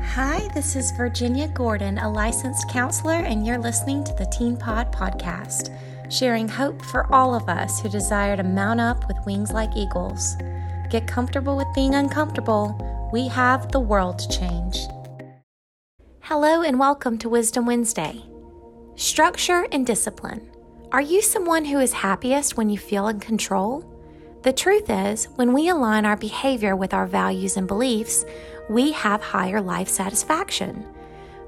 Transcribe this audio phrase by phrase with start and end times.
[0.00, 4.90] Hi, this is Virginia Gordon, a licensed counselor, and you're listening to the Teen Pod
[4.90, 5.76] Podcast,
[6.10, 10.36] sharing hope for all of us who desire to mount up with wings like eagles.
[10.90, 13.10] Get comfortable with being uncomfortable.
[13.12, 14.78] We have the world to change.
[16.20, 18.22] Hello, and welcome to Wisdom Wednesday.
[18.96, 20.50] Structure and discipline.
[20.90, 23.88] Are you someone who is happiest when you feel in control?
[24.42, 28.24] The truth is, when we align our behavior with our values and beliefs,
[28.72, 30.86] we have higher life satisfaction.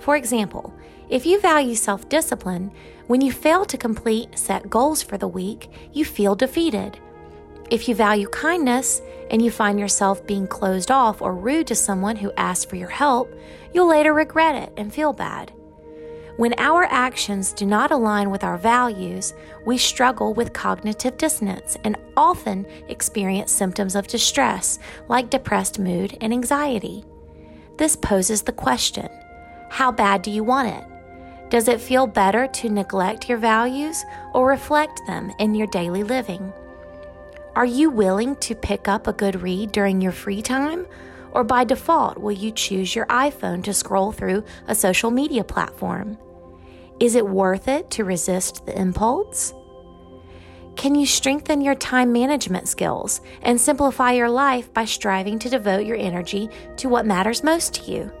[0.00, 0.74] For example,
[1.08, 2.72] if you value self discipline,
[3.06, 6.98] when you fail to complete set goals for the week, you feel defeated.
[7.70, 9.00] If you value kindness
[9.30, 12.88] and you find yourself being closed off or rude to someone who asks for your
[12.88, 13.32] help,
[13.72, 15.52] you'll later regret it and feel bad.
[16.38, 19.34] When our actions do not align with our values,
[19.66, 24.78] we struggle with cognitive dissonance and often experience symptoms of distress
[25.08, 27.04] like depressed mood and anxiety.
[27.76, 29.08] This poses the question
[29.70, 30.84] How bad do you want it?
[31.50, 36.52] Does it feel better to neglect your values or reflect them in your daily living?
[37.54, 40.86] Are you willing to pick up a good read during your free time?
[41.32, 46.16] Or by default, will you choose your iPhone to scroll through a social media platform?
[47.00, 49.52] Is it worth it to resist the impulse?
[50.76, 55.86] Can you strengthen your time management skills and simplify your life by striving to devote
[55.86, 58.12] your energy to what matters most to you?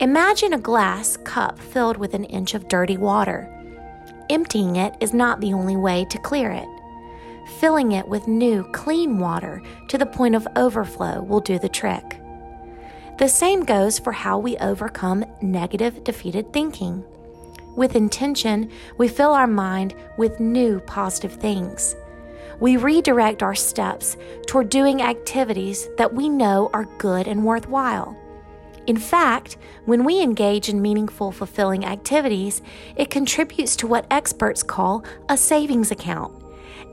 [0.00, 3.48] Imagine a glass cup filled with an inch of dirty water.
[4.28, 6.68] Emptying it is not the only way to clear it.
[7.60, 12.20] Filling it with new, clean water to the point of overflow will do the trick.
[13.18, 17.04] The same goes for how we overcome negative, defeated thinking.
[17.76, 21.96] With intention, we fill our mind with new positive things.
[22.60, 28.16] We redirect our steps toward doing activities that we know are good and worthwhile.
[28.86, 32.62] In fact, when we engage in meaningful, fulfilling activities,
[32.96, 36.32] it contributes to what experts call a savings account,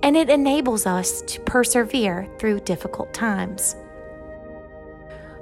[0.01, 3.75] and it enables us to persevere through difficult times.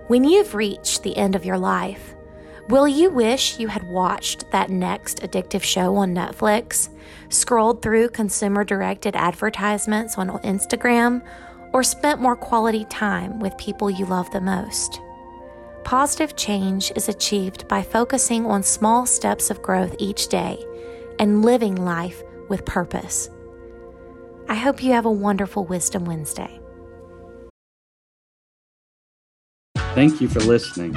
[0.07, 2.15] When you've reached the end of your life,
[2.69, 6.89] Will you wish you had watched that next addictive show on Netflix,
[7.29, 11.25] scrolled through consumer directed advertisements on Instagram,
[11.73, 15.01] or spent more quality time with people you love the most?
[15.83, 20.63] Positive change is achieved by focusing on small steps of growth each day
[21.17, 23.31] and living life with purpose.
[24.47, 26.59] I hope you have a wonderful Wisdom Wednesday.
[29.95, 30.95] Thank you for listening.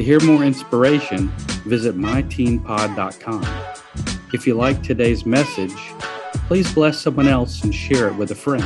[0.00, 1.28] To hear more inspiration,
[1.66, 3.44] visit myteenpod.com.
[4.32, 5.76] If you like today's message,
[6.48, 8.64] please bless someone else and share it with a friend.